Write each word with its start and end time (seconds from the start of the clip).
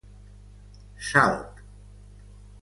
Salt. 1.09 1.61